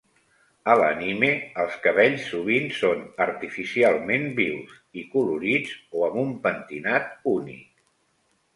[0.71, 1.27] A l'anime,
[1.63, 7.65] els cabells sovint són artificialment vius i colorits, o amb un pentinat únic.